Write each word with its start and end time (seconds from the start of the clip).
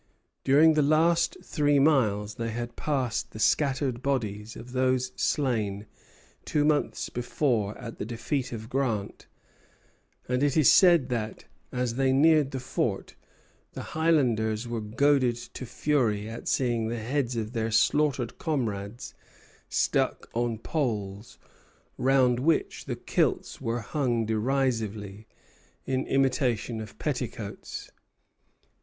During 0.43 0.73
the 0.73 0.81
last 0.81 1.37
three 1.43 1.77
miles 1.77 2.33
they 2.33 2.49
had 2.49 2.75
passed 2.75 3.29
the 3.29 3.39
scattered 3.39 4.01
bodies 4.01 4.55
of 4.55 4.71
those 4.71 5.11
slain 5.15 5.85
two 6.43 6.65
months 6.65 7.09
before 7.09 7.77
at 7.77 7.99
the 7.99 8.05
defeat 8.05 8.51
of 8.51 8.67
Grant; 8.67 9.27
and 10.27 10.41
it 10.41 10.57
is 10.57 10.71
said 10.71 11.09
that, 11.09 11.45
as 11.71 11.97
they 11.97 12.11
neared 12.11 12.49
the 12.49 12.59
fort, 12.59 13.13
the 13.73 13.83
Highlanders 13.93 14.67
were 14.67 14.81
goaded 14.81 15.35
to 15.35 15.67
fury 15.67 16.27
at 16.27 16.47
seeing 16.47 16.87
the 16.87 16.97
heads 16.97 17.35
of 17.35 17.53
their 17.53 17.69
slaughtered 17.69 18.39
comrades 18.39 19.13
stuck 19.69 20.31
on 20.33 20.57
poles, 20.57 21.37
round 21.99 22.39
which 22.39 22.85
the 22.85 22.95
kilts 22.95 23.61
were 23.61 23.81
hung 23.81 24.25
derisively, 24.25 25.27
in 25.85 26.07
imitation 26.07 26.81
of 26.81 26.97
petticoats. 26.97 27.91